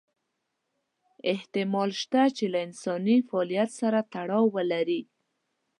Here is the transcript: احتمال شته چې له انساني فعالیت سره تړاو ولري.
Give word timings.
احتمال 1.33 1.89
شته 2.01 2.21
چې 2.37 2.45
له 2.53 2.57
انساني 2.67 3.17
فعالیت 3.29 3.69
سره 3.81 3.99
تړاو 4.13 4.45
ولري. 4.55 5.01